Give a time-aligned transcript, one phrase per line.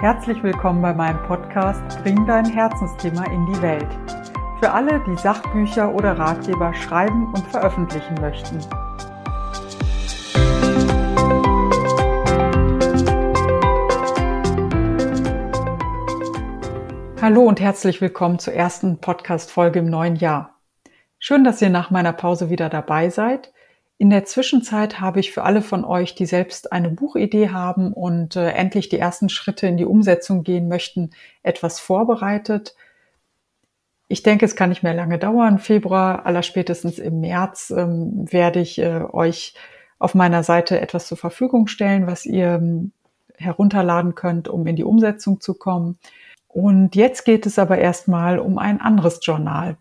[0.00, 3.88] Herzlich willkommen bei meinem Podcast Bring dein Herzensthema in die Welt.
[4.60, 8.60] Für alle, die Sachbücher oder Ratgeber schreiben und veröffentlichen möchten.
[17.20, 20.60] Hallo und herzlich willkommen zur ersten Podcast-Folge im neuen Jahr.
[21.18, 23.52] Schön, dass ihr nach meiner Pause wieder dabei seid.
[24.00, 28.36] In der Zwischenzeit habe ich für alle von euch, die selbst eine Buchidee haben und
[28.36, 31.10] äh, endlich die ersten Schritte in die Umsetzung gehen möchten,
[31.42, 32.76] etwas vorbereitet.
[34.06, 35.58] Ich denke, es kann nicht mehr lange dauern.
[35.58, 39.54] Februar, allerspätestens im März, ähm, werde ich äh, euch
[39.98, 42.92] auf meiner Seite etwas zur Verfügung stellen, was ihr ähm,
[43.36, 45.98] herunterladen könnt, um in die Umsetzung zu kommen.
[46.46, 49.76] Und jetzt geht es aber erstmal um ein anderes Journal.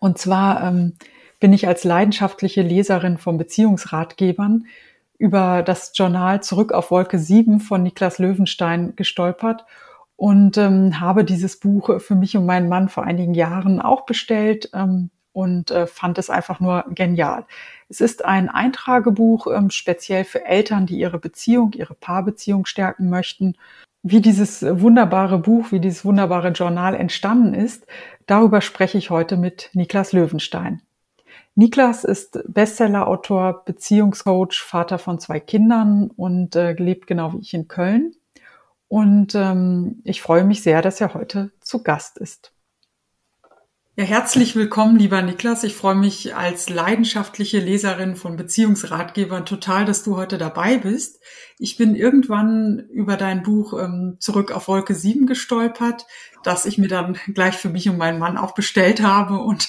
[0.00, 0.94] Und zwar ähm,
[1.42, 4.66] bin ich als leidenschaftliche Leserin von Beziehungsratgebern
[5.18, 9.64] über das Journal Zurück auf Wolke 7 von Niklas Löwenstein gestolpert
[10.14, 14.70] und ähm, habe dieses Buch für mich und meinen Mann vor einigen Jahren auch bestellt
[14.72, 17.44] ähm, und äh, fand es einfach nur genial.
[17.88, 23.56] Es ist ein Eintragebuch ähm, speziell für Eltern, die ihre Beziehung, ihre Paarbeziehung stärken möchten.
[24.04, 27.84] Wie dieses wunderbare Buch, wie dieses wunderbare Journal entstanden ist,
[28.26, 30.82] darüber spreche ich heute mit Niklas Löwenstein.
[31.54, 37.68] Niklas ist Bestsellerautor, Beziehungscoach, Vater von zwei Kindern und äh, lebt genau wie ich in
[37.68, 38.14] Köln.
[38.88, 42.52] Und ähm, ich freue mich sehr, dass er heute zu Gast ist.
[43.94, 45.64] Ja, herzlich willkommen, lieber Niklas.
[45.64, 51.20] Ich freue mich als leidenschaftliche Leserin von Beziehungsratgebern total, dass du heute dabei bist.
[51.58, 56.06] Ich bin irgendwann über dein Buch ähm, Zurück auf Wolke 7 gestolpert,
[56.42, 59.68] das ich mir dann gleich für mich und meinen Mann auch bestellt habe und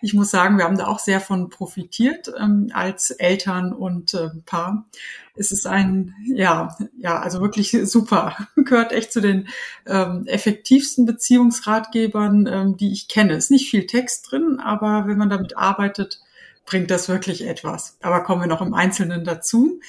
[0.00, 4.30] ich muss sagen, wir haben da auch sehr von profitiert ähm, als Eltern und äh,
[4.46, 4.86] Paar.
[5.34, 8.36] Es ist ein, ja, ja, also wirklich super.
[8.56, 9.48] Gehört echt zu den
[9.86, 13.34] ähm, effektivsten Beziehungsratgebern, ähm, die ich kenne.
[13.34, 16.20] Ist nicht viel Text drin, aber wenn man damit arbeitet,
[16.64, 17.96] bringt das wirklich etwas.
[18.02, 19.80] Aber kommen wir noch im Einzelnen dazu.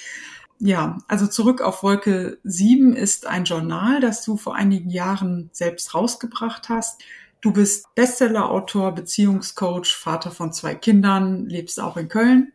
[0.60, 5.96] Ja, also zurück auf Wolke 7 ist ein Journal, das du vor einigen Jahren selbst
[5.96, 7.02] rausgebracht hast.
[7.40, 12.52] Du bist Bestsellerautor, Beziehungscoach, Vater von zwei Kindern, lebst auch in Köln.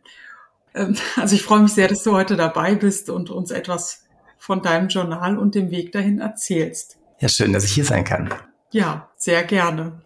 [0.75, 4.03] Ähm, also ich freue mich sehr, dass du heute dabei bist und uns etwas
[4.37, 6.99] von deinem Journal und dem Weg dahin erzählst.
[7.19, 8.31] Ja, schön, dass ich hier sein kann.
[8.71, 10.03] Ja, sehr gerne.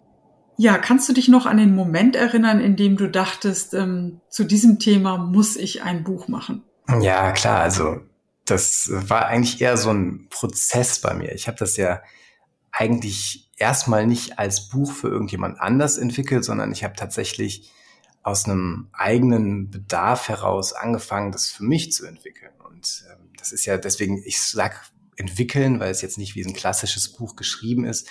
[0.56, 4.44] Ja, kannst du dich noch an den Moment erinnern, in dem du dachtest, ähm, zu
[4.44, 6.62] diesem Thema muss ich ein Buch machen?
[7.00, 7.60] Ja, klar.
[7.60, 8.00] Also
[8.44, 11.32] das war eigentlich eher so ein Prozess bei mir.
[11.32, 12.02] Ich habe das ja
[12.72, 17.70] eigentlich erstmal nicht als Buch für irgendjemand anders entwickelt, sondern ich habe tatsächlich
[18.22, 22.52] aus einem eigenen Bedarf heraus angefangen, das für mich zu entwickeln.
[22.68, 26.54] Und ähm, das ist ja deswegen, ich sag entwickeln, weil es jetzt nicht wie ein
[26.54, 28.08] klassisches Buch geschrieben ist.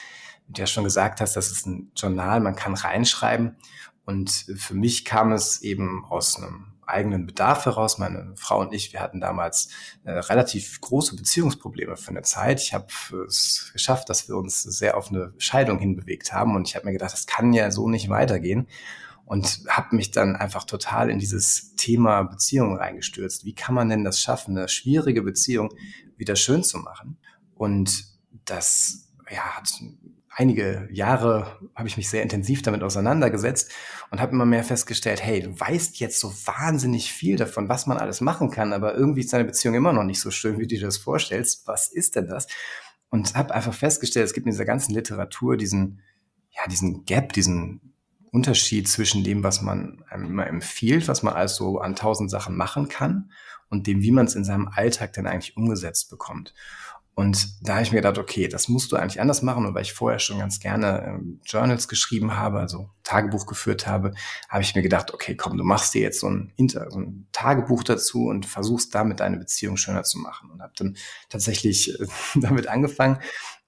[0.47, 3.57] Und du ja schon gesagt hast, das ist ein Journal, man kann reinschreiben.
[4.05, 7.97] Und für mich kam es eben aus einem eigenen Bedarf heraus.
[7.97, 9.69] Meine Frau und ich, wir hatten damals
[10.03, 12.61] äh, relativ große Beziehungsprobleme für eine Zeit.
[12.61, 12.87] Ich habe
[13.27, 16.93] es geschafft, dass wir uns sehr auf eine Scheidung hinbewegt haben und ich habe mir
[16.93, 18.67] gedacht, das kann ja so nicht weitergehen
[19.25, 23.45] und habe mich dann einfach total in dieses Thema Beziehung reingestürzt.
[23.45, 25.69] Wie kann man denn das schaffen, eine schwierige Beziehung
[26.17, 27.17] wieder schön zu machen?
[27.53, 28.05] Und
[28.45, 29.71] das ja, hat
[30.39, 33.71] einige Jahre habe ich mich sehr intensiv damit auseinandergesetzt
[34.09, 37.97] und habe immer mehr festgestellt, hey, du weißt jetzt so wahnsinnig viel davon, was man
[37.97, 40.75] alles machen kann, aber irgendwie ist deine Beziehung immer noch nicht so schön, wie du
[40.75, 41.67] dir das vorstellst.
[41.67, 42.47] Was ist denn das?
[43.09, 46.01] Und habe einfach festgestellt, es gibt in dieser ganzen Literatur diesen,
[46.51, 47.93] ja, diesen Gap, diesen
[48.31, 52.87] Unterschied zwischen dem, was man einem immer empfiehlt, was man also an tausend Sachen machen
[52.87, 53.31] kann
[53.69, 56.53] und dem, wie man es in seinem Alltag dann eigentlich umgesetzt bekommt.
[57.19, 59.65] Und da habe ich mir gedacht, okay, das musst du eigentlich anders machen.
[59.65, 64.13] Und weil ich vorher schon ganz gerne ähm, Journals geschrieben habe, also Tagebuch geführt habe,
[64.47, 67.83] habe ich mir gedacht, okay, komm, du machst dir jetzt so ein, Inter ein Tagebuch
[67.83, 70.49] dazu und versuchst damit deine Beziehung schöner zu machen.
[70.49, 70.95] Und habe dann
[71.27, 72.05] tatsächlich äh,
[72.35, 73.19] damit angefangen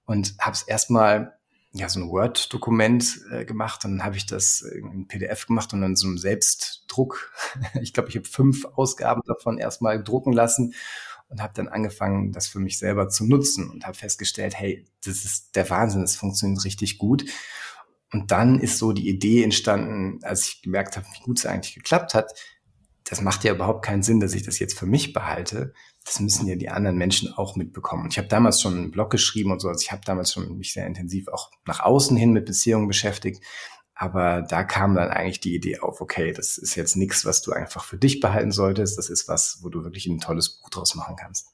[0.05, 1.37] und habe es erstmal
[1.73, 3.83] ja, so ein Word-Dokument äh, gemacht.
[3.83, 7.33] Dann habe ich das in PDF gemacht und dann so einem Selbstdruck.
[7.81, 10.73] ich glaube, ich habe fünf Ausgaben davon erstmal drucken lassen
[11.31, 15.23] und habe dann angefangen, das für mich selber zu nutzen und habe festgestellt, hey, das
[15.25, 17.25] ist der Wahnsinn, das funktioniert richtig gut.
[18.11, 21.73] Und dann ist so die Idee entstanden, als ich gemerkt habe, wie gut es eigentlich
[21.73, 22.33] geklappt hat,
[23.05, 25.73] das macht ja überhaupt keinen Sinn, dass ich das jetzt für mich behalte.
[26.05, 28.03] Das müssen ja die anderen Menschen auch mitbekommen.
[28.03, 30.57] Und ich habe damals schon einen Blog geschrieben und so, also ich habe damals schon
[30.57, 33.43] mich sehr intensiv auch nach außen hin mit Beziehungen beschäftigt
[34.01, 37.51] aber da kam dann eigentlich die Idee auf, okay, das ist jetzt nichts, was du
[37.51, 38.97] einfach für dich behalten solltest.
[38.97, 41.49] Das ist was, wo du wirklich ein tolles Buch draus machen kannst.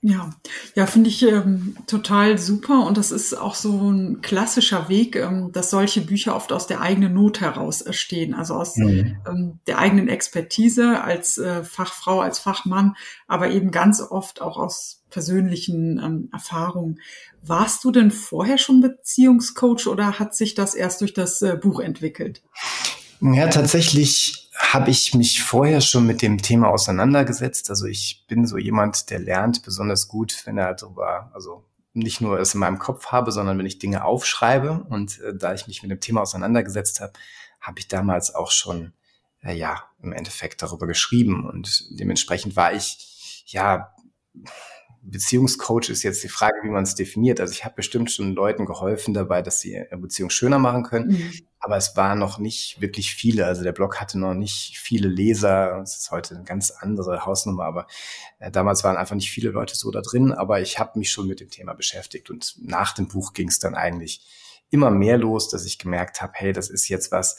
[0.00, 0.30] Ja,
[0.76, 5.50] ja, finde ich ähm, total super und das ist auch so ein klassischer Weg, ähm,
[5.50, 9.16] dass solche Bücher oft aus der eigenen Not heraus entstehen, also aus mhm.
[9.28, 12.94] ähm, der eigenen Expertise als äh, Fachfrau, als Fachmann,
[13.26, 17.00] aber eben ganz oft auch aus persönlichen ähm, Erfahrungen.
[17.42, 21.80] Warst du denn vorher schon Beziehungscoach oder hat sich das erst durch das äh, Buch
[21.80, 22.42] entwickelt?
[23.20, 27.70] Ja, tatsächlich habe ich mich vorher schon mit dem Thema auseinandergesetzt.
[27.70, 31.64] Also ich bin so jemand, der lernt besonders gut, wenn er darüber, also
[31.94, 34.86] nicht nur es in meinem Kopf habe, sondern wenn ich Dinge aufschreibe.
[34.88, 37.12] Und äh, da ich mich mit dem Thema auseinandergesetzt habe,
[37.60, 38.92] habe ich damals auch schon,
[39.42, 41.48] äh, ja, im Endeffekt darüber geschrieben.
[41.48, 43.94] Und dementsprechend war ich, ja,
[45.02, 47.40] Beziehungscoach ist jetzt die Frage, wie man es definiert.
[47.40, 51.12] Also ich habe bestimmt schon Leuten geholfen dabei, dass sie ihre Beziehung schöner machen können.
[51.12, 51.32] Mhm.
[51.60, 53.46] Aber es waren noch nicht wirklich viele.
[53.46, 55.80] Also der Blog hatte noch nicht viele Leser.
[55.82, 57.64] Es ist heute eine ganz andere Hausnummer.
[57.64, 57.86] Aber
[58.38, 60.32] äh, damals waren einfach nicht viele Leute so da drin.
[60.32, 62.30] Aber ich habe mich schon mit dem Thema beschäftigt.
[62.30, 64.20] Und nach dem Buch ging es dann eigentlich
[64.70, 67.38] immer mehr los, dass ich gemerkt habe, hey, das ist jetzt was,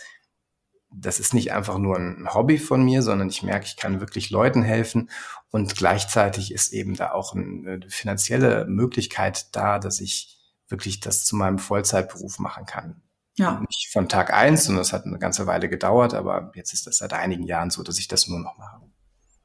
[0.92, 4.30] das ist nicht einfach nur ein Hobby von mir, sondern ich merke, ich kann wirklich
[4.30, 5.10] Leuten helfen
[5.52, 10.38] und gleichzeitig ist eben da auch eine finanzielle Möglichkeit da, dass ich
[10.68, 13.02] wirklich das zu meinem Vollzeitberuf machen kann.
[13.38, 13.60] Ja.
[13.62, 16.98] Nicht von Tag eins, sondern es hat eine ganze Weile gedauert, aber jetzt ist das
[16.98, 18.82] seit einigen Jahren so, dass ich das nur noch mache.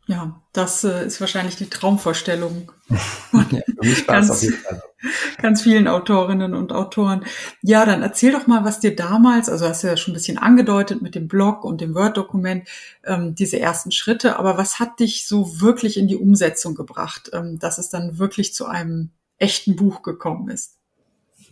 [0.07, 2.71] Ja, das äh, ist wahrscheinlich die Traumvorstellung.
[2.91, 4.83] ja, für mich war es auf jeden Fall
[5.41, 7.25] ganz vielen Autorinnen und Autoren.
[7.63, 10.39] Ja, dann erzähl doch mal, was dir damals, also hast du ja schon ein bisschen
[10.39, 12.69] angedeutet mit dem Blog und dem Word-Dokument,
[13.05, 17.59] ähm, diese ersten Schritte, aber was hat dich so wirklich in die Umsetzung gebracht, ähm,
[17.59, 20.77] dass es dann wirklich zu einem echten Buch gekommen ist?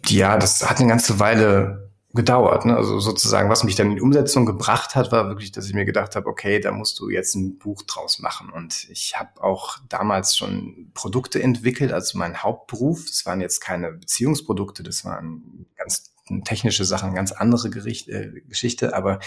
[0.07, 2.67] Ja, das hat eine ganze Weile gedauert.
[2.67, 2.77] Ne?
[2.77, 5.85] Also sozusagen, was mich dann in die Umsetzung gebracht hat, war wirklich, dass ich mir
[5.85, 8.51] gedacht habe, okay, da musst du jetzt ein Buch draus machen.
[8.51, 13.07] Und ich habe auch damals schon Produkte entwickelt, also mein Hauptberuf.
[13.07, 16.13] Das waren jetzt keine Beziehungsprodukte, das waren ganz
[16.45, 18.95] technische Sachen, ganz andere Gericht, äh, Geschichte.
[18.95, 19.19] Aber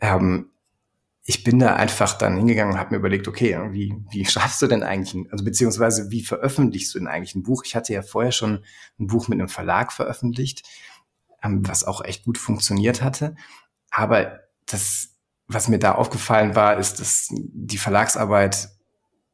[0.00, 0.50] ähm,
[1.24, 4.68] ich bin da einfach dann hingegangen und habe mir überlegt, okay, wie, wie schreibst du
[4.68, 7.64] denn eigentlich, ein, also beziehungsweise wie veröffentlichst du denn eigentlich ein Buch?
[7.64, 8.64] Ich hatte ja vorher schon
[9.00, 10.62] ein Buch mit einem Verlag veröffentlicht
[11.66, 13.36] was auch echt gut funktioniert hatte.
[13.90, 15.10] Aber das,
[15.46, 18.68] was mir da aufgefallen war, ist, dass die Verlagsarbeit,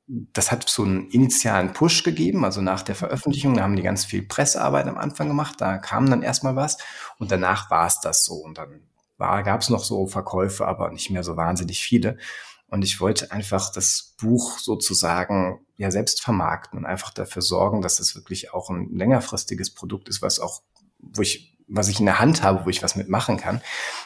[0.07, 4.05] das hat so einen initialen Push gegeben, also nach der Veröffentlichung, da haben die ganz
[4.05, 6.77] viel Pressearbeit am Anfang gemacht, da kam dann erstmal was
[7.19, 8.83] und danach war es das so und dann
[9.19, 12.19] gab es noch so Verkäufe, aber nicht mehr so wahnsinnig viele.
[12.67, 18.01] Und ich wollte einfach das Buch sozusagen ja selbst vermarkten und einfach dafür sorgen, dass
[18.01, 20.63] es wirklich auch ein längerfristiges Produkt ist, was auch,
[20.99, 23.63] wo ich was ich in der Hand habe, wo ich was mitmachen kann.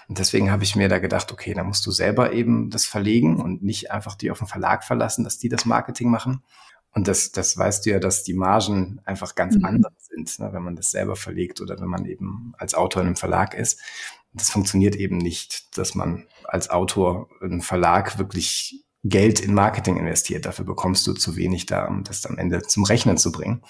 [0.08, 3.40] Und deswegen habe ich mir da gedacht, okay, da musst du selber eben das verlegen
[3.40, 6.42] und nicht einfach die auf den Verlag verlassen, dass die das Marketing machen.
[6.92, 9.64] Und das, das weißt du ja, dass die Margen einfach ganz mhm.
[9.66, 13.08] anders sind, ne, wenn man das selber verlegt oder wenn man eben als Autor in
[13.08, 13.80] einem Verlag ist.
[14.32, 20.46] Das funktioniert eben nicht, dass man als Autor im Verlag wirklich Geld in Marketing investiert.
[20.46, 23.62] Dafür bekommst du zu wenig da, um das am Ende zum Rechnen zu bringen.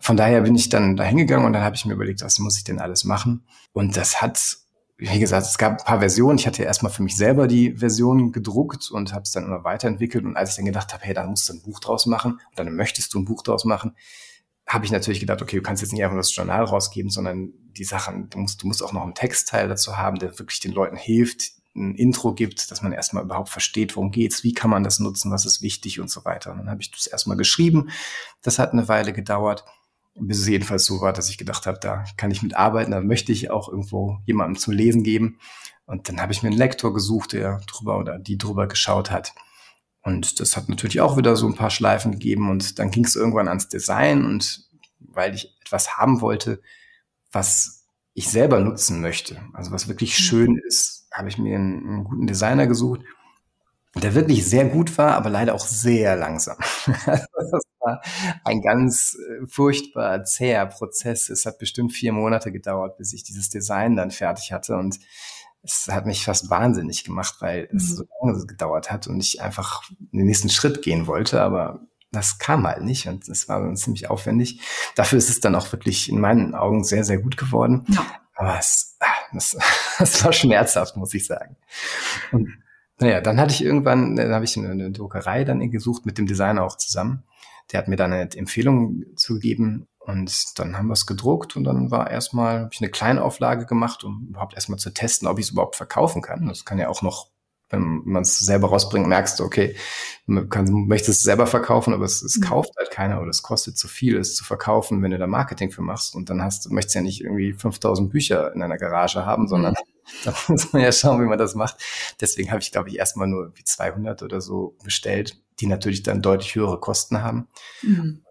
[0.00, 2.56] Von daher bin ich dann da hingegangen und dann habe ich mir überlegt, was muss
[2.56, 3.44] ich denn alles machen?
[3.72, 4.58] Und das hat,
[4.96, 6.38] wie gesagt, es gab ein paar Versionen.
[6.38, 10.24] Ich hatte erstmal für mich selber die Version gedruckt und habe es dann immer weiterentwickelt.
[10.24, 12.58] Und als ich dann gedacht habe, hey, dann musst du ein Buch draus machen und
[12.58, 13.96] dann möchtest du ein Buch draus machen,
[14.68, 17.84] habe ich natürlich gedacht, okay, du kannst jetzt nicht einfach das Journal rausgeben, sondern die
[17.84, 20.96] Sachen, du musst, du musst auch noch einen Textteil dazu haben, der wirklich den Leuten
[20.96, 24.98] hilft, ein Intro gibt, dass man erstmal überhaupt versteht, worum geht's, wie kann man das
[25.00, 26.52] nutzen, was ist wichtig und so weiter.
[26.52, 27.90] Und dann habe ich das erstmal geschrieben.
[28.42, 29.64] Das hat eine Weile gedauert
[30.20, 33.32] bis es jedenfalls so war, dass ich gedacht habe, da kann ich mitarbeiten, da möchte
[33.32, 35.38] ich auch irgendwo jemandem zum Lesen geben.
[35.86, 39.34] Und dann habe ich mir einen Lektor gesucht, der drüber oder die drüber geschaut hat.
[40.02, 42.50] Und das hat natürlich auch wieder so ein paar Schleifen gegeben.
[42.50, 44.24] Und dann ging es irgendwann ans Design.
[44.24, 46.60] Und weil ich etwas haben wollte,
[47.32, 50.22] was ich selber nutzen möchte, also was wirklich mhm.
[50.22, 53.00] schön ist, habe ich mir einen, einen guten Designer gesucht
[54.00, 56.56] der wirklich sehr gut war, aber leider auch sehr langsam.
[56.86, 58.02] das war
[58.44, 61.28] ein ganz äh, furchtbar zäher Prozess.
[61.28, 64.98] Es hat bestimmt vier Monate gedauert, bis ich dieses Design dann fertig hatte und
[65.62, 67.76] es hat mich fast wahnsinnig gemacht, weil mhm.
[67.76, 72.38] es so lange gedauert hat und ich einfach den nächsten Schritt gehen wollte, aber das
[72.38, 74.60] kam halt nicht und es war ziemlich aufwendig.
[74.94, 77.84] Dafür ist es dann auch wirklich in meinen Augen sehr, sehr gut geworden.
[77.88, 78.06] Ja.
[78.34, 79.56] Aber es, ah, das,
[79.98, 81.56] das war schmerzhaft, muss ich sagen.
[82.32, 82.48] Und
[83.00, 86.64] naja, dann hatte ich irgendwann, dann habe ich eine Druckerei dann gesucht mit dem Designer
[86.64, 87.24] auch zusammen.
[87.70, 91.90] Der hat mir dann eine Empfehlung zugegeben und dann haben wir es gedruckt und dann
[91.90, 95.52] war erstmal, habe ich eine Kleinauflage gemacht, um überhaupt erstmal zu testen, ob ich es
[95.52, 96.46] überhaupt verkaufen kann.
[96.48, 97.30] Das kann ja auch noch
[97.70, 99.76] wenn man es selber rausbringt, merkst du, okay,
[100.26, 102.42] man kann, möchtest es selber verkaufen, aber es, es mhm.
[102.42, 105.70] kauft halt keiner oder es kostet zu viel, es zu verkaufen, wenn du da Marketing
[105.70, 106.14] für machst.
[106.14, 109.48] Und dann hast du, möchtest ja nicht irgendwie 5000 Bücher in einer Garage haben, mhm.
[109.48, 109.74] sondern
[110.24, 111.76] da muss man ja schauen, wie man das macht.
[112.20, 116.22] Deswegen habe ich, glaube ich, erstmal nur wie 200 oder so bestellt, die natürlich dann
[116.22, 117.48] deutlich höhere Kosten haben.
[117.82, 118.22] Mhm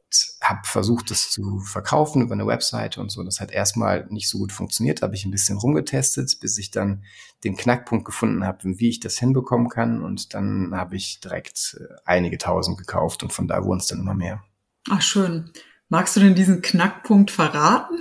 [0.42, 3.24] habe versucht, das zu verkaufen über eine Webseite und so.
[3.24, 7.04] Das hat erstmal nicht so gut funktioniert, habe ich ein bisschen rumgetestet, bis ich dann
[7.44, 10.02] den Knackpunkt gefunden habe, wie ich das hinbekommen kann.
[10.02, 14.00] Und dann habe ich direkt äh, einige tausend gekauft und von da wurden es dann
[14.00, 14.44] immer mehr.
[14.90, 15.52] Ach, schön.
[15.90, 18.00] Magst du denn diesen Knackpunkt verraten?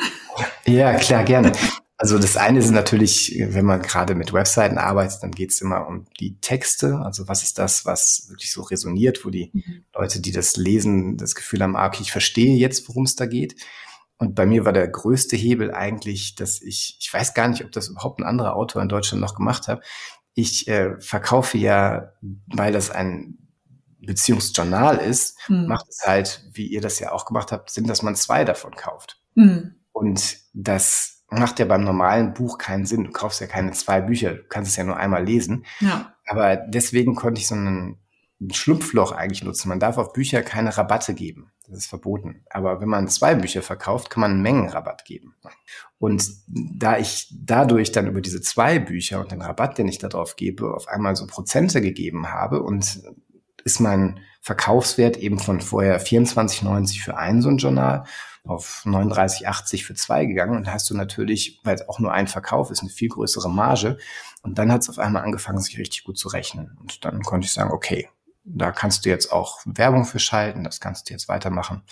[0.64, 1.52] Ja, klar, gerne.
[1.98, 5.86] Also das eine ist natürlich, wenn man gerade mit Webseiten arbeitet, dann geht es immer
[5.86, 6.98] um die Texte.
[6.98, 9.84] Also was ist das, was wirklich so resoniert, wo die mhm.
[9.94, 13.24] Leute, die das lesen, das Gefühl haben, ah, okay, ich verstehe jetzt, worum es da
[13.24, 13.56] geht.
[14.18, 17.72] Und bei mir war der größte Hebel eigentlich, dass ich, ich weiß gar nicht, ob
[17.72, 19.82] das überhaupt ein anderer Autor in Deutschland noch gemacht hat.
[20.34, 22.12] Ich äh, verkaufe ja,
[22.46, 23.38] weil das ein
[24.00, 25.66] Beziehungsjournal ist, mhm.
[25.66, 28.74] macht es halt, wie ihr das ja auch gemacht habt, Sinn, dass man zwei davon
[28.74, 29.18] kauft.
[29.34, 29.76] Mhm.
[29.92, 33.04] Und das macht ja beim normalen Buch keinen Sinn.
[33.04, 35.64] Du kaufst ja keine zwei Bücher, du kannst es ja nur einmal lesen.
[35.80, 36.14] Ja.
[36.26, 37.98] Aber deswegen konnte ich so einen,
[38.40, 39.68] ein Schlupfloch eigentlich nutzen.
[39.68, 41.50] Man darf auf Bücher keine Rabatte geben.
[41.68, 42.44] Das ist verboten.
[42.50, 45.34] Aber wenn man zwei Bücher verkauft, kann man einen Mengenrabatt geben.
[45.98, 50.36] Und da ich dadurch dann über diese zwei Bücher und den Rabatt, den ich darauf
[50.36, 53.02] gebe, auf einmal so Prozente gegeben habe und
[53.64, 58.04] ist mein Verkaufswert eben von vorher 24,90 für ein so ein Journal
[58.46, 62.70] auf 39,80 für zwei gegangen und hast du natürlich, weil es auch nur ein Verkauf
[62.70, 63.98] ist, eine viel größere Marge.
[64.42, 66.76] Und dann hat es auf einmal angefangen, sich richtig gut zu rechnen.
[66.80, 68.08] Und dann konnte ich sagen, okay,
[68.44, 71.82] da kannst du jetzt auch Werbung für schalten, das kannst du jetzt weitermachen.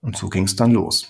[0.00, 1.06] Und so ging es dann los.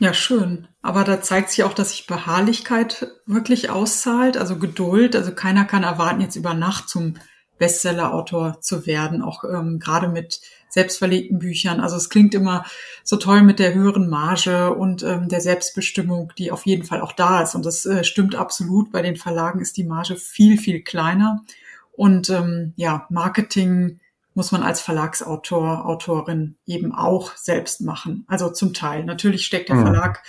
[0.00, 0.66] Ja, schön.
[0.82, 5.14] Aber da zeigt sich auch, dass sich Beharrlichkeit wirklich auszahlt, also Geduld.
[5.14, 7.16] Also keiner kann erwarten, jetzt über Nacht zum
[7.60, 10.40] Bestseller-Autor zu werden, auch ähm, gerade mit
[10.70, 11.78] selbstverlegten Büchern.
[11.78, 12.64] Also es klingt immer
[13.04, 17.12] so toll mit der höheren Marge und ähm, der Selbstbestimmung, die auf jeden Fall auch
[17.12, 17.54] da ist.
[17.54, 18.90] Und das äh, stimmt absolut.
[18.90, 21.42] Bei den Verlagen ist die Marge viel, viel kleiner.
[21.92, 24.00] Und ähm, ja, Marketing
[24.32, 28.24] muss man als Verlagsautor, Autorin eben auch selbst machen.
[28.26, 29.04] Also zum Teil.
[29.04, 29.82] Natürlich steckt der mhm.
[29.82, 30.22] Verlag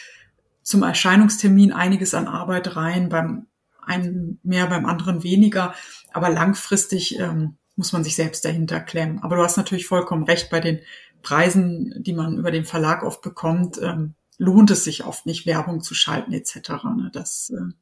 [0.63, 3.47] zum Erscheinungstermin einiges an Arbeit rein, beim
[3.91, 5.73] einen mehr, beim anderen weniger.
[6.13, 9.19] Aber langfristig ähm, muss man sich selbst dahinter klemmen.
[9.23, 10.79] Aber du hast natürlich vollkommen recht, bei den
[11.21, 15.81] Preisen, die man über den Verlag oft bekommt, ähm, lohnt es sich oft nicht, Werbung
[15.81, 16.69] zu schalten etc.
[16.95, 17.11] Ne?
[17.13, 17.73] Das, äh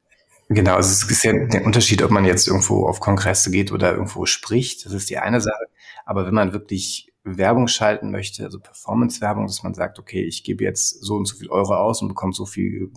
[0.52, 3.92] Genau, also es ist ja der Unterschied, ob man jetzt irgendwo auf Kongresse geht oder
[3.92, 4.84] irgendwo spricht.
[4.84, 5.66] Das ist die eine Sache.
[6.04, 10.64] Aber wenn man wirklich Werbung schalten möchte, also Performance-Werbung, dass man sagt, okay, ich gebe
[10.64, 12.90] jetzt so und so viel Euro aus und bekomme so viel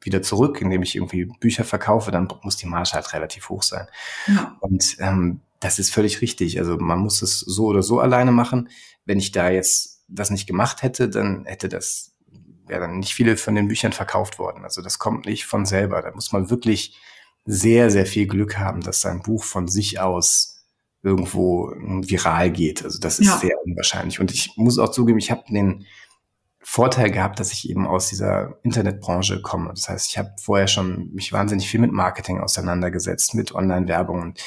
[0.00, 3.86] wieder zurück, indem ich irgendwie Bücher verkaufe, dann muss die Marge halt relativ hoch sein.
[4.26, 4.56] Ja.
[4.60, 6.58] Und ähm, das ist völlig richtig.
[6.58, 8.70] Also man muss es so oder so alleine machen.
[9.04, 12.10] Wenn ich da jetzt das nicht gemacht hätte, dann hätte das
[12.70, 14.64] wäre dann nicht viele von den Büchern verkauft worden.
[14.64, 16.00] Also das kommt nicht von selber.
[16.00, 16.96] Da muss man wirklich
[17.44, 20.64] sehr, sehr viel Glück haben, dass sein Buch von sich aus
[21.02, 22.84] irgendwo viral geht.
[22.84, 23.38] Also das ist ja.
[23.38, 24.20] sehr unwahrscheinlich.
[24.20, 25.86] Und ich muss auch zugeben, ich habe den
[26.62, 29.70] Vorteil gehabt, dass ich eben aus dieser Internetbranche komme.
[29.70, 34.40] Das heißt, ich habe vorher schon mich wahnsinnig viel mit Marketing auseinandergesetzt, mit Online-Werbung und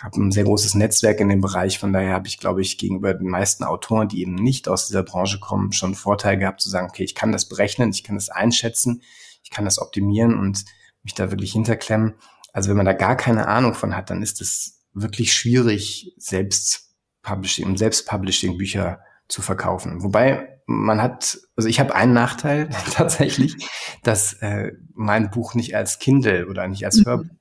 [0.00, 1.78] habe ein sehr großes Netzwerk in dem Bereich.
[1.78, 5.02] Von daher habe ich, glaube ich, gegenüber den meisten Autoren, die eben nicht aus dieser
[5.02, 8.28] Branche kommen, schon Vorteil gehabt zu sagen, okay, ich kann das berechnen, ich kann das
[8.28, 9.02] einschätzen,
[9.42, 10.64] ich kann das optimieren und
[11.02, 12.14] mich da wirklich hinterklemmen.
[12.52, 16.94] Also wenn man da gar keine Ahnung von hat, dann ist es wirklich schwierig, selbst
[17.22, 20.02] Publishing, um selbst Publishing Bücher zu verkaufen.
[20.02, 23.56] Wobei man hat, also ich habe einen Nachteil tatsächlich,
[24.02, 27.06] dass äh, mein Buch nicht als Kindle oder nicht als mhm.
[27.06, 27.36] Hörbuch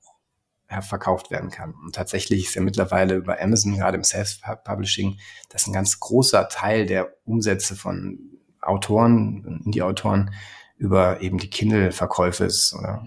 [0.82, 1.74] verkauft werden kann.
[1.84, 6.86] Und tatsächlich ist ja mittlerweile über Amazon, gerade im Self-Publishing, das ein ganz großer Teil
[6.86, 8.20] der Umsätze von
[8.62, 10.32] Autoren, Indie-Autoren
[10.78, 13.06] über eben die Kindle-Verkäufe ist oder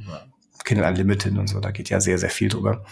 [0.69, 2.85] Kindle Unlimited und so, da geht ja sehr, sehr viel drüber.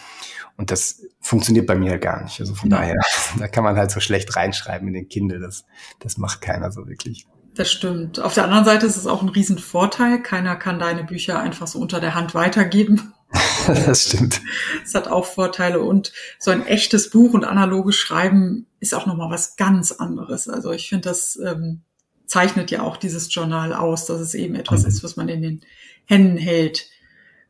[0.57, 2.41] Und das funktioniert bei mir halt gar nicht.
[2.41, 2.79] Also von ja.
[2.79, 2.97] daher,
[3.39, 5.41] da kann man halt so schlecht reinschreiben in den Kindle.
[5.41, 5.67] Das,
[6.01, 7.27] das macht keiner so wirklich.
[7.55, 8.19] Das stimmt.
[8.21, 10.23] Auf der anderen Seite ist es auch ein Riesenvorteil.
[10.23, 13.13] Keiner kann deine Bücher einfach so unter der Hand weitergeben.
[13.67, 14.41] das stimmt.
[14.83, 19.31] Es hat auch Vorteile und so ein echtes Buch und analoges Schreiben ist auch nochmal
[19.31, 20.49] was ganz anderes.
[20.49, 21.83] Also ich finde, das ähm,
[22.27, 24.89] zeichnet ja auch dieses Journal aus, dass es eben etwas mhm.
[24.89, 25.61] ist, was man in den
[26.07, 26.89] Händen hält.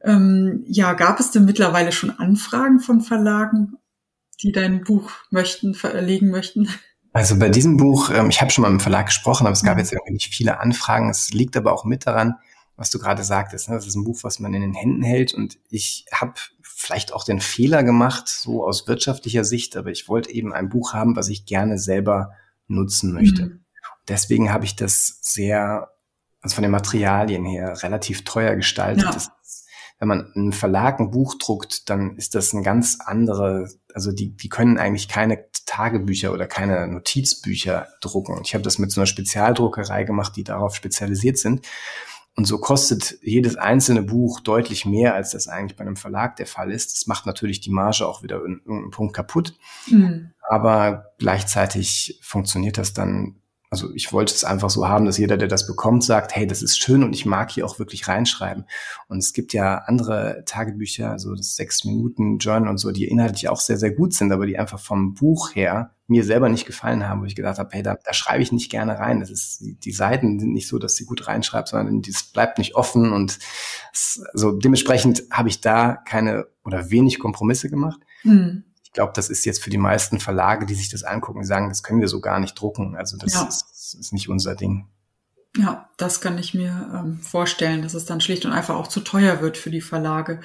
[0.02, 3.76] Ähm, ja, gab es denn mittlerweile schon Anfragen von Verlagen,
[4.42, 6.68] die dein Buch möchten, verlegen möchten?
[7.12, 9.62] Also bei diesem Buch, ähm, ich habe schon mal mit dem Verlag gesprochen, aber es
[9.62, 9.80] gab mhm.
[9.80, 11.08] jetzt irgendwie nicht viele Anfragen.
[11.08, 12.34] Es liegt aber auch mit daran,
[12.76, 13.68] was du gerade sagtest.
[13.68, 13.74] Ne?
[13.74, 17.24] Das ist ein Buch, was man in den Händen hält und ich habe vielleicht auch
[17.24, 21.28] den Fehler gemacht, so aus wirtschaftlicher Sicht, aber ich wollte eben ein Buch haben, was
[21.28, 22.32] ich gerne selber
[22.68, 23.46] nutzen möchte.
[23.46, 23.64] Mhm.
[24.08, 25.88] Deswegen habe ich das sehr,
[26.42, 29.04] also von den Materialien her, relativ teuer gestaltet.
[29.04, 29.12] Ja.
[29.12, 29.30] Das
[29.98, 34.36] wenn man einen Verlag ein Buch druckt, dann ist das ein ganz andere, also die,
[34.36, 38.40] die können eigentlich keine Tagebücher oder keine Notizbücher drucken.
[38.44, 41.66] Ich habe das mit so einer Spezialdruckerei gemacht, die darauf spezialisiert sind.
[42.36, 46.46] Und so kostet jedes einzelne Buch deutlich mehr, als das eigentlich bei einem Verlag der
[46.46, 46.92] Fall ist.
[46.92, 49.54] Das macht natürlich die Marge auch wieder in irgendeinem Punkt kaputt.
[49.88, 50.32] Mhm.
[50.46, 55.48] Aber gleichzeitig funktioniert das dann also ich wollte es einfach so haben, dass jeder, der
[55.48, 58.64] das bekommt, sagt, hey, das ist schön und ich mag hier auch wirklich reinschreiben.
[59.08, 63.48] Und es gibt ja andere Tagebücher, so das sechs Minuten Journal und so, die inhaltlich
[63.48, 67.08] auch sehr, sehr gut sind, aber die einfach vom Buch her mir selber nicht gefallen
[67.08, 69.18] haben, wo ich gedacht habe, hey, da, da schreibe ich nicht gerne rein.
[69.18, 72.58] Das ist, die, die Seiten sind nicht so, dass sie gut reinschreibt, sondern das bleibt
[72.58, 73.40] nicht offen und
[73.92, 78.00] es, also dementsprechend habe ich da keine oder wenig Kompromisse gemacht.
[78.22, 78.62] Mhm
[78.96, 82.00] glaube, das ist jetzt für die meisten Verlage, die sich das angucken, sagen, das können
[82.00, 82.96] wir so gar nicht drucken.
[82.96, 83.44] Also das, ja.
[83.44, 84.88] ist, ist, nicht unser Ding.
[85.56, 89.00] Ja, das kann ich mir ähm, vorstellen, dass es dann schlicht und einfach auch zu
[89.00, 90.40] teuer wird für die Verlage.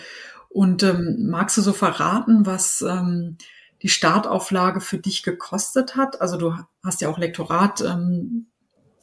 [0.49, 3.37] Und ähm, magst du so verraten, was ähm,
[3.81, 6.21] die Startauflage für dich gekostet hat?
[6.21, 6.53] Also du
[6.83, 8.50] hast ja auch Lektorat ähm,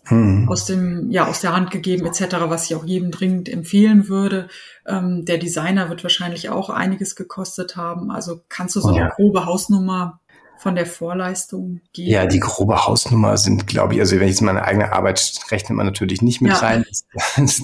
[0.09, 0.49] hm.
[0.49, 4.49] aus dem, ja, aus der Hand gegeben etc., was ich auch jedem dringend empfehlen würde.
[4.87, 8.11] Ähm, der Designer wird wahrscheinlich auch einiges gekostet haben.
[8.11, 9.03] Also kannst du so ja.
[9.03, 10.21] eine grobe Hausnummer
[10.59, 12.11] von der Vorleistung geben?
[12.11, 15.77] Ja, die grobe Hausnummer sind, glaube ich, also wenn ich jetzt meine eigene Arbeit rechnet
[15.77, 16.59] man natürlich nicht mit ja.
[16.59, 16.85] rein,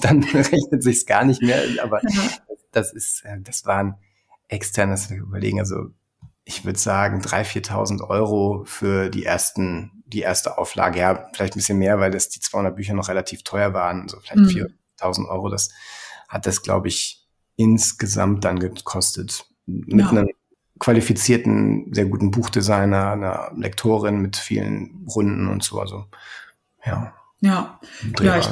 [0.01, 2.21] dann rechnet sich's gar nicht mehr, aber ja.
[2.71, 3.95] das ist, äh, das waren
[4.47, 5.87] externes Überlegen, also
[6.45, 10.99] ich würde sagen, 3.000, 4.000 Euro für die ersten, die erste Auflage.
[10.99, 14.03] Ja, vielleicht ein bisschen mehr, weil das die 200 Bücher noch relativ teuer waren.
[14.03, 14.73] Also vielleicht mhm.
[14.99, 15.49] 4.000 Euro.
[15.49, 15.69] Das
[16.27, 19.45] hat das, glaube ich, insgesamt dann gekostet.
[19.65, 20.09] Mit ja.
[20.09, 20.29] einem
[20.79, 25.79] qualifizierten, sehr guten Buchdesigner, einer Lektorin mit vielen Runden und so.
[25.79, 26.05] Also,
[26.85, 27.13] ja.
[27.41, 27.79] Ja,
[28.21, 28.47] ja ich,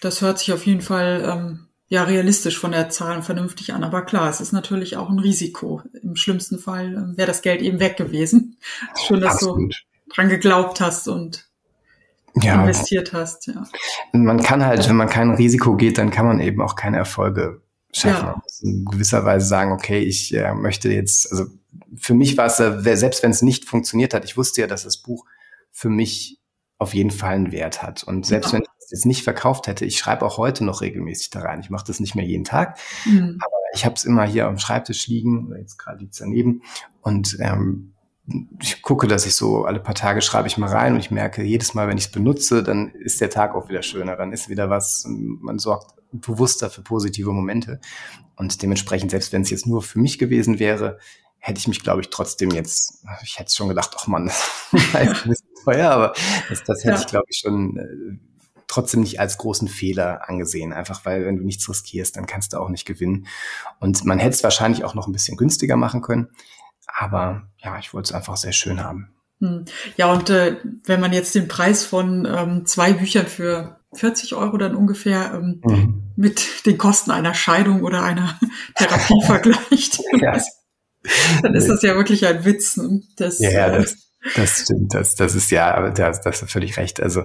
[0.00, 3.84] das hört sich auf jeden Fall ähm, ja realistisch von der Zahl vernünftig an.
[3.84, 5.82] Aber klar, es ist natürlich auch ein Risiko.
[6.02, 8.58] Im schlimmsten Fall äh, wäre das Geld eben weg gewesen.
[9.06, 9.72] Schön, dass Absolut.
[9.72, 11.48] du dran geglaubt hast und
[12.42, 12.60] ja.
[12.60, 13.46] investiert hast.
[13.46, 13.64] Ja.
[14.12, 17.62] Man kann halt, wenn man kein Risiko geht, dann kann man eben auch keine Erfolge
[17.92, 18.26] schaffen.
[18.26, 18.42] Ja.
[18.62, 21.46] In gewisser Weise sagen, okay, ich äh, möchte jetzt, also
[21.96, 24.96] für mich war es, selbst wenn es nicht funktioniert hat, ich wusste ja, dass das
[24.96, 25.26] Buch
[25.70, 26.40] für mich
[26.78, 28.02] auf jeden Fall einen Wert hat.
[28.02, 28.54] Und selbst ja.
[28.54, 31.60] wenn ich es jetzt nicht verkauft hätte, ich schreibe auch heute noch regelmäßig da rein.
[31.60, 33.38] Ich mache das nicht mehr jeden Tag, mhm.
[33.40, 36.62] aber ich habe es immer hier am Schreibtisch liegen, jetzt gerade liegt daneben.
[37.00, 37.93] Und ähm,
[38.60, 41.42] ich gucke, dass ich so alle paar Tage schreibe ich mal rein und ich merke,
[41.42, 44.48] jedes Mal, wenn ich es benutze, dann ist der Tag auch wieder schöner, dann ist
[44.48, 47.80] wieder was, man sorgt bewusster für positive Momente.
[48.36, 50.98] Und dementsprechend, selbst wenn es jetzt nur für mich gewesen wäre,
[51.38, 54.94] hätte ich mich, glaube ich, trotzdem jetzt, ich hätte schon gedacht, ach man, das ist
[54.94, 56.14] ein bisschen teuer, aber
[56.48, 57.00] das, das hätte ja.
[57.00, 58.18] ich, glaube ich, schon äh,
[58.66, 60.72] trotzdem nicht als großen Fehler angesehen.
[60.72, 63.26] Einfach weil, wenn du nichts riskierst, dann kannst du auch nicht gewinnen.
[63.80, 66.28] Und man hätte es wahrscheinlich auch noch ein bisschen günstiger machen können.
[66.86, 69.14] Aber ja, ich wollte es einfach sehr schön haben.
[69.40, 69.64] Hm.
[69.96, 74.56] Ja, und äh, wenn man jetzt den Preis von ähm, zwei Büchern für 40 Euro
[74.56, 76.12] dann ungefähr ähm, mhm.
[76.16, 78.38] mit den Kosten einer Scheidung oder einer
[78.76, 80.40] Therapie vergleicht, ja.
[81.42, 82.76] dann ist das ja wirklich ein Witz.
[82.76, 83.02] Ne?
[83.16, 83.96] Das, ja, ja, äh, das,
[84.36, 87.00] das stimmt, das, das ist ja, aber das, das hast völlig recht.
[87.00, 87.22] Also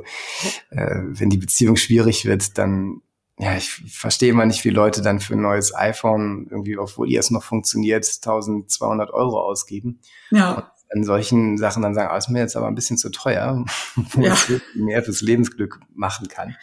[0.70, 3.02] äh, wenn die Beziehung schwierig wird, dann
[3.40, 7.22] ja, ich verstehe immer nicht, wie Leute dann für ein neues iPhone irgendwie, obwohl ihr
[7.22, 10.02] es noch funktioniert, 1200 Euro ausgeben.
[10.30, 10.56] Ja.
[10.56, 13.64] Und an solchen Sachen dann sagen, ah, ist mir jetzt aber ein bisschen zu teuer,
[13.96, 14.36] wo ja.
[14.76, 16.58] man mehr fürs Lebensglück machen kann.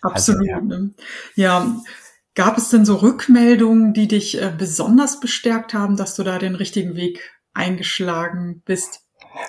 [0.00, 0.50] Also, Absolut.
[0.50, 0.90] Also,
[1.34, 1.64] ja.
[1.66, 1.76] ja.
[2.34, 6.56] Gab es denn so Rückmeldungen, die dich äh, besonders bestärkt haben, dass du da den
[6.56, 7.20] richtigen Weg
[7.52, 9.03] eingeschlagen bist?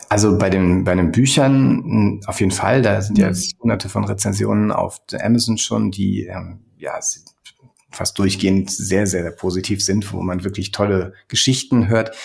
[0.09, 3.37] Also bei den, bei den Büchern hm, auf jeden Fall, da sind ja mhm.
[3.59, 6.99] hunderte von Rezensionen auf Amazon schon, die ähm, ja
[7.91, 12.15] fast durchgehend sehr, sehr positiv sind, wo man wirklich tolle Geschichten hört.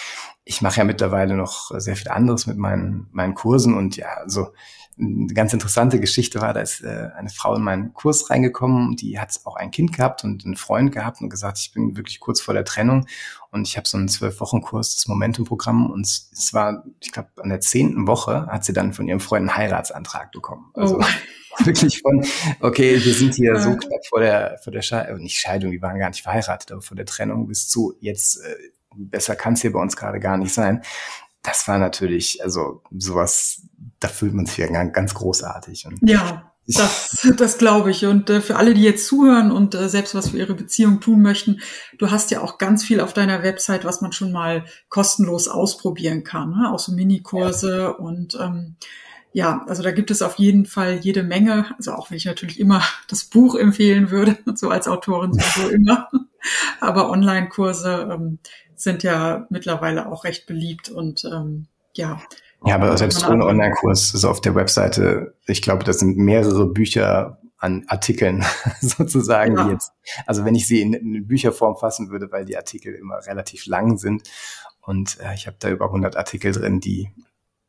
[0.45, 4.53] Ich mache ja mittlerweile noch sehr viel anderes mit meinen, meinen Kursen und ja, also
[5.01, 9.19] eine ganz interessante Geschichte war, da ist äh, eine Frau in meinen Kurs reingekommen, die
[9.19, 12.41] hat auch ein Kind gehabt und einen Freund gehabt und gesagt, ich bin wirklich kurz
[12.41, 13.07] vor der Trennung
[13.51, 17.61] und ich habe so einen zwölf-Wochen-Kurs, das Momentum-Programm und es war, ich glaube, an der
[17.61, 20.71] zehnten Woche hat sie dann von ihrem Freund einen Heiratsantrag bekommen.
[20.75, 21.05] Also oh.
[21.65, 22.25] wirklich von,
[22.61, 25.99] okay, wir sind hier so knapp vor der, vor der Scheidung, nicht Scheidung, die waren
[25.99, 28.57] gar nicht verheiratet, aber vor der Trennung bis zu jetzt, äh,
[28.95, 30.83] besser kann es hier bei uns gerade gar nicht sein
[31.43, 33.63] das war natürlich, also sowas,
[33.99, 35.87] da fühlt man sich ja ganz großartig.
[35.87, 36.47] Und ja.
[36.67, 38.07] Das, das glaube ich.
[38.07, 41.21] Und äh, für alle, die jetzt zuhören und äh, selbst was für ihre Beziehung tun
[41.21, 41.61] möchten,
[41.99, 46.23] du hast ja auch ganz viel auf deiner Website, was man schon mal kostenlos ausprobieren
[46.23, 46.51] kann.
[46.51, 46.71] Ne?
[46.71, 47.89] Auch so Minikurse ja.
[47.89, 48.77] und ähm,
[49.33, 51.67] ja, also da gibt es auf jeden Fall jede Menge.
[51.77, 56.09] Also auch wenn ich natürlich immer das Buch empfehlen würde, so als Autorin sowieso immer.
[56.81, 58.39] Aber Online-Kurse ähm,
[58.81, 62.21] sind ja mittlerweile auch recht beliebt und ähm, ja.
[62.65, 67.39] Ja, aber selbst ohne Online-Kurs ist auf der Webseite, ich glaube, das sind mehrere Bücher
[67.59, 68.45] an Artikeln
[68.81, 69.65] sozusagen, ja.
[69.65, 69.93] die jetzt,
[70.27, 73.99] also wenn ich sie in, in Bücherform fassen würde, weil die Artikel immer relativ lang
[73.99, 74.29] sind
[74.83, 77.11] und äh, ich habe da über 100 Artikel drin, die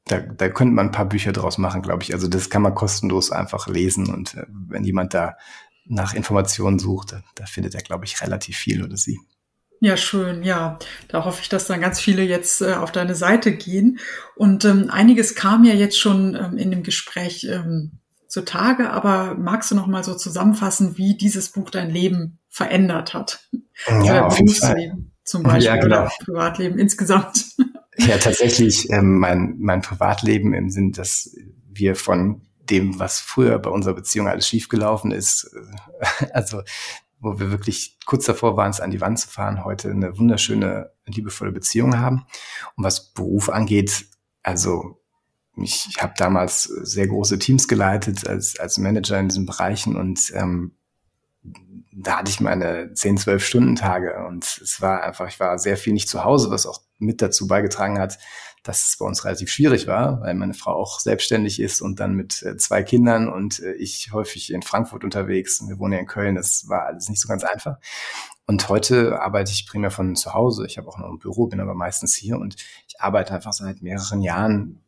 [0.06, 2.13] da, da könnte man ein paar Bücher draus machen, glaube ich.
[2.13, 5.38] Also das kann man kostenlos einfach lesen und äh, wenn jemand da
[5.86, 9.19] nach Informationen sucht, da, da findet er, glaube ich, relativ viel oder sie.
[9.84, 10.78] Ja, schön, ja.
[11.08, 13.98] Da hoffe ich, dass dann ganz viele jetzt äh, auf deine Seite gehen.
[14.36, 17.94] Und ähm, einiges kam ja jetzt schon ähm, in dem Gespräch ähm,
[18.28, 23.50] zutage, aber magst du noch mal so zusammenfassen, wie dieses Buch dein Leben verändert hat?
[24.04, 26.02] Ja, auf jeden zum Beispiel ja, genau.
[26.02, 27.46] oder Privatleben insgesamt.
[27.98, 31.36] Ja, tatsächlich ähm, mein, mein Privatleben im Sinn, dass
[31.70, 36.63] wir von dem, was früher bei unserer Beziehung alles schiefgelaufen ist, äh, also
[37.22, 40.92] wo wir wirklich kurz davor waren, es an die Wand zu fahren, heute eine wunderschöne,
[41.06, 42.26] liebevolle Beziehung haben.
[42.76, 44.06] Und was Beruf angeht,
[44.44, 45.00] also
[45.56, 50.32] ich, ich habe damals sehr große Teams geleitet als, als Manager in diesen Bereichen und
[50.36, 50.76] ähm,
[51.94, 55.78] da hatte ich meine 10, 12 Stunden Tage und es war einfach, ich war sehr
[55.78, 58.18] viel nicht zu Hause, was auch mit dazu beigetragen hat,
[58.63, 62.13] dass es bei uns relativ schwierig war, weil meine Frau auch selbstständig ist und dann
[62.13, 65.62] mit äh, zwei Kindern und äh, ich häufig in Frankfurt unterwegs.
[65.67, 67.78] Wir wohnen ja in Köln, das war alles nicht so ganz einfach.
[68.45, 70.65] Und heute arbeite ich primär von zu Hause.
[70.67, 72.56] Ich habe auch noch ein Büro, bin aber meistens hier und
[72.88, 74.84] ich arbeite einfach seit mehreren Jahren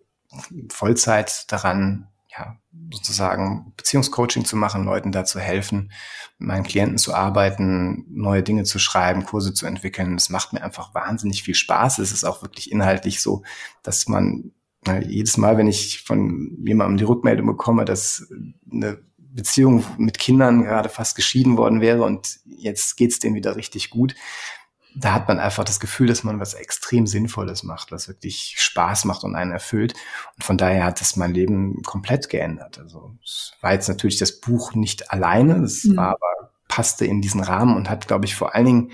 [0.69, 2.57] Vollzeit daran, ja,
[2.91, 5.91] sozusagen Beziehungscoaching zu machen, Leuten da zu helfen,
[6.39, 10.15] mit meinen Klienten zu arbeiten, neue Dinge zu schreiben, Kurse zu entwickeln.
[10.15, 11.99] Es macht mir einfach wahnsinnig viel Spaß.
[11.99, 13.43] Es ist auch wirklich inhaltlich so,
[13.83, 14.51] dass man
[14.85, 18.27] na, jedes Mal, wenn ich von jemandem die Rückmeldung bekomme, dass
[18.71, 23.89] eine Beziehung mit Kindern gerade fast geschieden worden wäre und jetzt geht's denen wieder richtig
[23.89, 24.15] gut,
[24.95, 29.05] da hat man einfach das Gefühl, dass man was extrem Sinnvolles macht, was wirklich Spaß
[29.05, 29.93] macht und einen erfüllt.
[30.35, 32.79] Und von daher hat das mein Leben komplett geändert.
[32.79, 35.97] Also es war jetzt natürlich das Buch nicht alleine, es mhm.
[35.97, 38.91] war aber passte in diesen Rahmen und hat, glaube ich, vor allen Dingen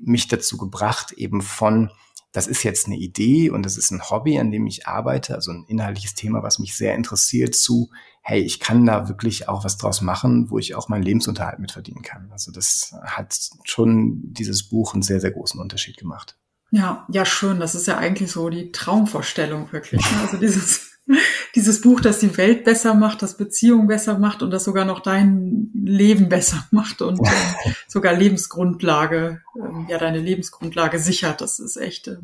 [0.00, 1.90] mich dazu gebracht, eben von
[2.32, 5.50] das ist jetzt eine Idee und das ist ein Hobby, an dem ich arbeite, also
[5.50, 7.90] ein inhaltliches Thema, was mich sehr interessiert, zu,
[8.22, 12.02] hey, ich kann da wirklich auch was draus machen, wo ich auch meinen Lebensunterhalt mitverdienen
[12.02, 12.30] kann.
[12.30, 16.36] Also das hat schon dieses Buch einen sehr, sehr großen Unterschied gemacht.
[16.70, 17.60] Ja, ja, schön.
[17.60, 20.02] Das ist ja eigentlich so die Traumvorstellung wirklich.
[20.02, 20.20] Ne?
[20.20, 20.87] Also dieses,
[21.54, 25.00] dieses Buch, das die Welt besser macht, das Beziehung besser macht und das sogar noch
[25.00, 31.40] dein Leben besser macht und äh, sogar Lebensgrundlage, äh, ja, deine Lebensgrundlage sichert.
[31.40, 32.18] Das ist echt, äh,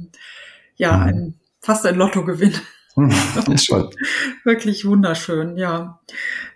[0.77, 2.55] ja, ein, fast ein Lottogewinn.
[3.53, 3.91] ist schon.
[4.45, 6.01] Wirklich wunderschön, ja.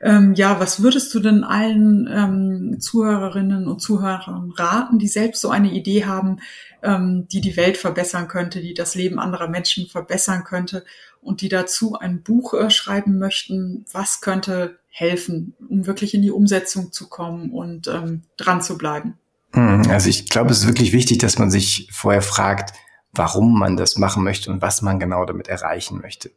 [0.00, 5.50] Ähm, ja, was würdest du denn allen ähm, Zuhörerinnen und Zuhörern raten, die selbst so
[5.50, 6.38] eine Idee haben,
[6.82, 10.84] ähm, die die Welt verbessern könnte, die das Leben anderer Menschen verbessern könnte
[11.20, 13.84] und die dazu ein Buch äh, schreiben möchten?
[13.92, 19.18] Was könnte helfen, um wirklich in die Umsetzung zu kommen und ähm, dran zu bleiben?
[19.54, 22.74] Hm, also ich glaube, es ist wirklich wichtig, dass man sich vorher fragt,
[23.12, 26.30] warum man das machen möchte und was man genau damit erreichen möchte.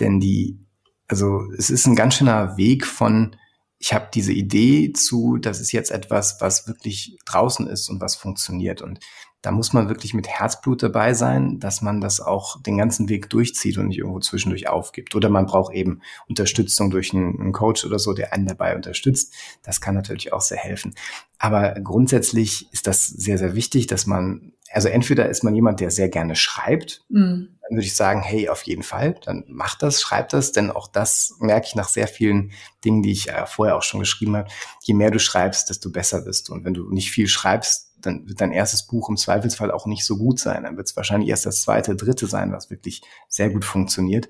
[0.00, 0.58] Denn die,
[1.06, 3.36] also es ist ein ganz schöner Weg von,
[3.78, 8.16] ich habe diese Idee zu, das ist jetzt etwas, was wirklich draußen ist und was
[8.16, 8.82] funktioniert.
[8.82, 8.98] Und
[9.40, 13.30] da muss man wirklich mit Herzblut dabei sein, dass man das auch den ganzen Weg
[13.30, 15.14] durchzieht und nicht irgendwo zwischendurch aufgibt.
[15.14, 19.32] Oder man braucht eben Unterstützung durch einen, einen Coach oder so, der einen dabei unterstützt.
[19.62, 20.96] Das kann natürlich auch sehr helfen.
[21.38, 25.90] Aber grundsätzlich ist das sehr, sehr wichtig, dass man also entweder ist man jemand, der
[25.90, 27.58] sehr gerne schreibt, mhm.
[27.62, 30.88] dann würde ich sagen, hey, auf jeden Fall, dann mach das, schreib das, denn auch
[30.88, 32.52] das merke ich nach sehr vielen
[32.84, 34.48] Dingen, die ich äh, vorher auch schon geschrieben habe.
[34.82, 36.52] Je mehr du schreibst, desto besser bist du.
[36.52, 40.04] Und wenn du nicht viel schreibst, dann wird dein erstes Buch im Zweifelsfall auch nicht
[40.04, 40.62] so gut sein.
[40.64, 44.28] Dann wird es wahrscheinlich erst das zweite, dritte sein, was wirklich sehr gut funktioniert.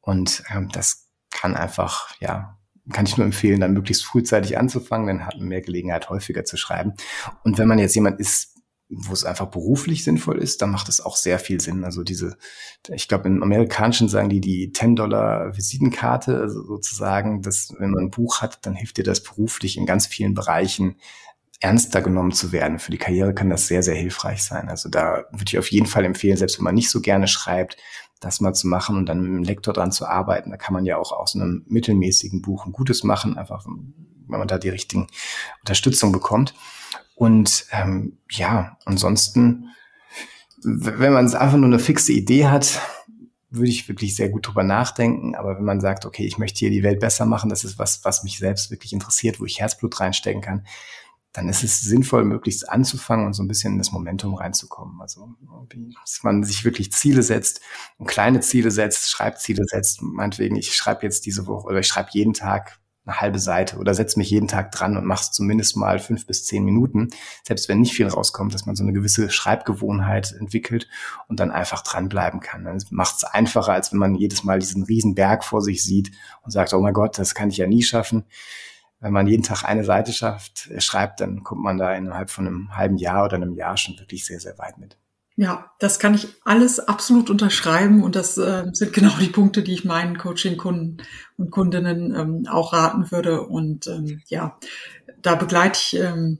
[0.00, 2.58] Und ähm, das kann einfach, ja,
[2.92, 6.56] kann ich nur empfehlen, dann möglichst frühzeitig anzufangen, dann hat man mehr Gelegenheit, häufiger zu
[6.56, 6.94] schreiben.
[7.42, 8.55] Und wenn man jetzt jemand ist,
[8.88, 11.84] wo es einfach beruflich sinnvoll ist, dann macht es auch sehr viel Sinn.
[11.84, 12.36] Also diese,
[12.88, 18.10] ich glaube, im Amerikanischen sagen die die 10-Dollar Visitenkarte, also sozusagen, dass wenn man ein
[18.10, 20.96] Buch hat, dann hilft dir das beruflich in ganz vielen Bereichen
[21.60, 22.78] ernster genommen zu werden.
[22.78, 24.68] Für die Karriere kann das sehr, sehr hilfreich sein.
[24.68, 27.76] Also da würde ich auf jeden Fall empfehlen, selbst wenn man nicht so gerne schreibt,
[28.20, 30.50] das mal zu machen und dann mit dem Lektor dran zu arbeiten.
[30.50, 34.48] Da kann man ja auch aus einem mittelmäßigen Buch ein gutes machen, einfach wenn man
[34.48, 35.08] da die richtigen
[35.60, 36.54] Unterstützung bekommt.
[37.16, 39.70] Und ähm, ja, ansonsten,
[40.62, 42.78] wenn man einfach nur eine fixe Idee hat,
[43.48, 45.34] würde ich wirklich sehr gut drüber nachdenken.
[45.34, 48.04] Aber wenn man sagt, okay, ich möchte hier die Welt besser machen, das ist was,
[48.04, 50.66] was mich selbst wirklich interessiert, wo ich Herzblut reinstecken kann,
[51.32, 55.00] dann ist es sinnvoll, möglichst anzufangen und so ein bisschen in das Momentum reinzukommen.
[55.00, 55.34] Also,
[56.02, 57.62] dass man sich wirklich Ziele setzt
[57.96, 60.02] und kleine Ziele setzt, Schreibziele setzt.
[60.02, 63.94] Meinetwegen, ich schreibe jetzt diese Woche oder ich schreibe jeden Tag eine halbe Seite oder
[63.94, 67.10] setze mich jeden Tag dran und mach's zumindest mal fünf bis zehn Minuten,
[67.44, 70.88] selbst wenn nicht viel rauskommt, dass man so eine gewisse Schreibgewohnheit entwickelt
[71.28, 72.64] und dann einfach dranbleiben kann.
[72.64, 76.10] Dann macht's einfacher, als wenn man jedes Mal diesen riesen Berg vor sich sieht
[76.42, 78.24] und sagt, oh mein Gott, das kann ich ja nie schaffen
[79.00, 82.46] wenn man jeden Tag eine Seite schafft, äh, schreibt, dann kommt man da innerhalb von
[82.46, 84.98] einem halben Jahr oder einem Jahr schon wirklich sehr, sehr weit mit.
[85.38, 89.74] Ja, das kann ich alles absolut unterschreiben und das äh, sind genau die Punkte, die
[89.74, 91.02] ich meinen Coaching-Kunden
[91.36, 93.42] und Kundinnen ähm, auch raten würde.
[93.42, 94.56] Und ähm, ja,
[95.20, 96.38] da begleite ich ähm,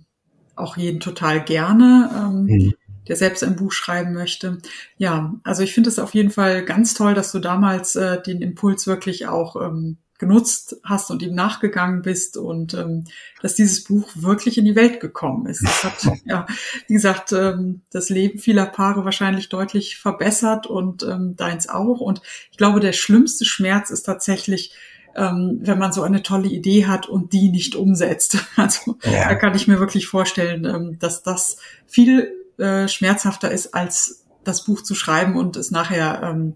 [0.54, 2.74] auch jeden total gerne, ähm, mhm.
[3.06, 4.58] der selbst ein Buch schreiben möchte.
[4.96, 8.40] Ja, also ich finde es auf jeden Fall ganz toll, dass du damals äh, den
[8.40, 13.04] Impuls wirklich auch ähm, genutzt hast und ihm nachgegangen bist und ähm,
[13.42, 15.62] dass dieses Buch wirklich in die Welt gekommen ist.
[15.62, 16.46] Das hat, ja,
[16.86, 22.00] wie gesagt, ähm, das Leben vieler Paare wahrscheinlich deutlich verbessert und ähm, deins auch.
[22.00, 24.74] Und ich glaube, der schlimmste Schmerz ist tatsächlich,
[25.14, 28.38] ähm, wenn man so eine tolle Idee hat und die nicht umsetzt.
[28.56, 29.28] Also ja.
[29.28, 34.64] da kann ich mir wirklich vorstellen, ähm, dass das viel äh, schmerzhafter ist, als das
[34.64, 36.54] Buch zu schreiben und es nachher ähm,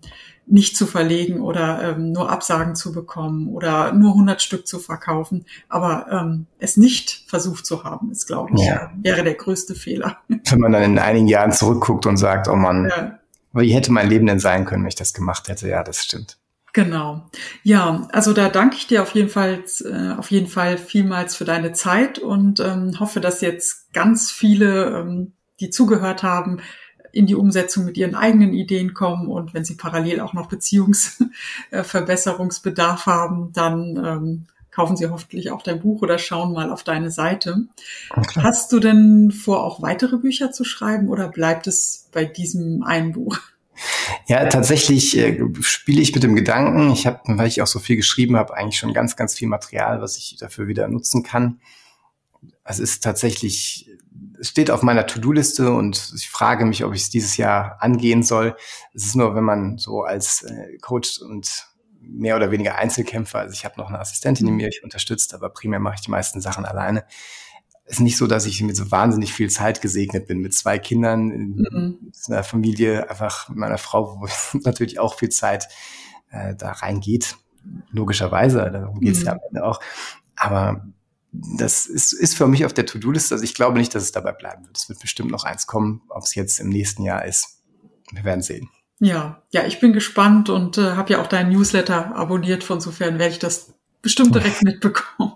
[0.51, 5.47] nicht zu verlegen oder ähm, nur Absagen zu bekommen oder nur 100 Stück zu verkaufen.
[5.69, 8.91] Aber ähm, es nicht versucht zu haben, ist, glaube ich, ja.
[9.01, 10.19] wäre der größte Fehler.
[10.29, 13.19] Wenn man dann in einigen Jahren zurückguckt und sagt, oh Mann, ja.
[13.53, 15.69] wie hätte mein Leben denn sein können, wenn ich das gemacht hätte?
[15.69, 16.37] Ja, das stimmt.
[16.73, 17.29] Genau.
[17.63, 21.45] Ja, also da danke ich dir auf jeden Fall, äh, auf jeden Fall vielmals für
[21.45, 26.61] deine Zeit und ähm, hoffe, dass jetzt ganz viele, ähm, die zugehört haben,
[27.13, 33.07] in die Umsetzung mit ihren eigenen Ideen kommen und wenn sie parallel auch noch Beziehungsverbesserungsbedarf
[33.07, 37.65] haben, dann ähm, kaufen sie hoffentlich auch dein Buch oder schauen mal auf deine Seite.
[38.11, 38.41] Okay.
[38.43, 43.13] Hast du denn vor, auch weitere Bücher zu schreiben oder bleibt es bei diesem einen
[43.13, 43.39] Buch?
[44.27, 46.93] Ja, tatsächlich äh, spiele ich mit dem Gedanken.
[46.93, 50.01] Ich habe, weil ich auch so viel geschrieben habe, eigentlich schon ganz, ganz viel Material,
[50.01, 51.61] was ich dafür wieder nutzen kann.
[52.63, 53.90] Es ist tatsächlich
[54.41, 58.57] steht auf meiner To-Do-Liste und ich frage mich, ob ich es dieses Jahr angehen soll.
[58.95, 61.67] Es ist nur, wenn man so als äh, Coach und
[62.01, 64.59] mehr oder weniger Einzelkämpfer, also ich habe noch eine Assistentin, die mhm.
[64.59, 67.05] mich unterstützt, aber primär mache ich die meisten Sachen alleine.
[67.85, 70.79] Es ist nicht so, dass ich mit so wahnsinnig viel Zeit gesegnet bin, mit zwei
[70.79, 72.13] Kindern, mhm.
[72.27, 75.69] in einer Familie, einfach mit meiner Frau, wo natürlich auch viel Zeit
[76.31, 77.37] äh, da reingeht.
[77.91, 79.27] Logischerweise, darum geht es mhm.
[79.27, 79.81] ja am Ende auch.
[80.37, 80.87] Aber
[81.33, 83.35] das ist, ist für mich auf der To-Do-Liste.
[83.35, 84.77] Also ich glaube nicht, dass es dabei bleiben wird.
[84.77, 87.61] Es wird bestimmt noch eins kommen, ob es jetzt im nächsten Jahr ist.
[88.13, 88.69] Wir werden sehen.
[88.99, 92.65] Ja, ja, ich bin gespannt und äh, habe ja auch deinen Newsletter abonniert.
[92.65, 95.33] Von sofern werde ich das bestimmt direkt mitbekommen.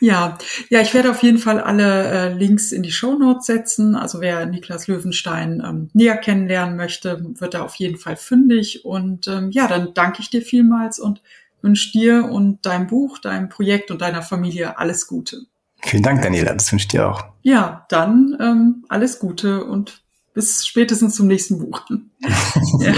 [0.00, 0.38] ja.
[0.70, 3.94] ja, ich werde auf jeden Fall alle äh, Links in die Show Notes setzen.
[3.94, 8.84] Also wer Niklas Löwenstein ähm, näher kennenlernen möchte, wird da auf jeden Fall fündig.
[8.84, 11.20] Und ähm, ja, dann danke ich dir vielmals und
[11.62, 15.42] wünsche dir und deinem Buch, deinem Projekt und deiner Familie alles Gute.
[15.84, 16.54] Vielen Dank, Daniela.
[16.54, 17.24] Das wünsche ich dir auch.
[17.42, 20.02] Ja, dann ähm, alles Gute und
[20.34, 21.82] bis spätestens zum nächsten Buch.
[22.80, 22.94] ja.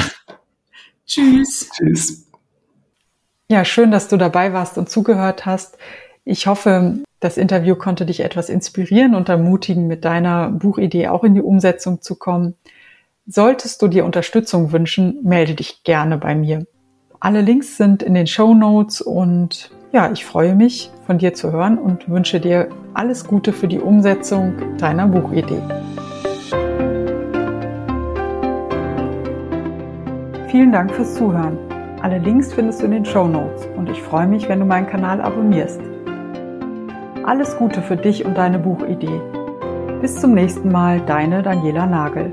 [1.06, 1.70] Tschüss.
[1.70, 2.26] Tschüss.
[3.48, 5.76] Ja, schön, dass du dabei warst und zugehört hast.
[6.24, 11.34] Ich hoffe, das Interview konnte dich etwas inspirieren und ermutigen, mit deiner Buchidee auch in
[11.34, 12.54] die Umsetzung zu kommen.
[13.26, 16.66] Solltest du dir Unterstützung wünschen, melde dich gerne bei mir.
[17.24, 21.52] Alle Links sind in den Show Notes und ja, ich freue mich, von dir zu
[21.52, 25.62] hören und wünsche dir alles Gute für die Umsetzung deiner Buchidee.
[30.48, 31.56] Vielen Dank fürs Zuhören.
[32.02, 34.86] Alle Links findest du in den Show Notes und ich freue mich, wenn du meinen
[34.86, 35.80] Kanal abonnierst.
[37.24, 39.22] Alles Gute für dich und deine Buchidee.
[40.02, 42.30] Bis zum nächsten Mal, deine Daniela Nagel.